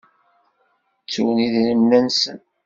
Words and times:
Ttun 1.03 1.37
idrimen-nsen. 1.45 2.39